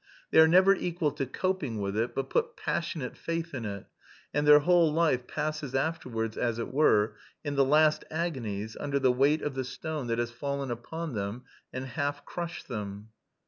They 0.31 0.39
are 0.39 0.47
never 0.47 0.73
equal 0.73 1.11
to 1.11 1.27
coping 1.27 1.79
with 1.79 1.95
it, 1.95 2.15
but 2.15 2.31
put 2.31 2.57
passionate 2.57 3.15
faith 3.15 3.53
in 3.53 3.65
it, 3.65 3.85
and 4.33 4.47
their 4.47 4.61
whole 4.61 4.91
life 4.91 5.27
passes 5.27 5.75
afterwards, 5.75 6.37
as 6.39 6.57
it 6.57 6.73
were, 6.73 7.15
in 7.43 7.53
the 7.55 7.63
last 7.63 8.03
agonies 8.09 8.75
under 8.79 8.97
the 8.97 9.11
weight 9.11 9.43
of 9.43 9.53
the 9.53 9.63
stone 9.63 10.07
that 10.07 10.17
has 10.17 10.31
fallen 10.31 10.71
upon 10.71 11.13
them 11.13 11.43
and 11.71 11.85
half 11.85 12.25
crushed 12.25 12.67
them. 12.67 13.09